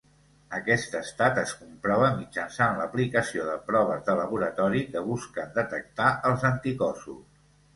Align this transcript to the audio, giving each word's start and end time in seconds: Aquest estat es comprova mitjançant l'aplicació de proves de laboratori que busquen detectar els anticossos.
Aquest 0.59 0.95
estat 0.99 1.35
es 1.41 1.51
comprova 1.59 2.07
mitjançant 2.21 2.79
l'aplicació 2.81 3.45
de 3.51 3.59
proves 3.69 4.01
de 4.09 4.17
laboratori 4.21 4.83
que 4.95 5.05
busquen 5.11 5.55
detectar 5.61 6.09
els 6.33 6.49
anticossos. 6.51 7.23